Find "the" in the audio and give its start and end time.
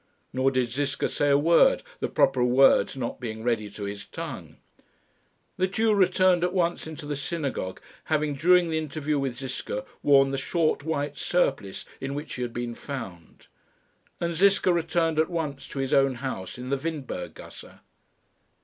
1.99-2.07, 5.57-5.67, 7.05-7.15, 8.71-8.79, 10.31-10.39, 16.71-16.77